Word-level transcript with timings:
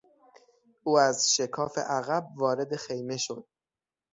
او 0.83 0.99
از 0.99 1.35
شکاف 1.35 1.77
عقب 1.77 2.27
وارد 2.35 2.75
خیمه 2.75 3.17
شد. 3.17 3.47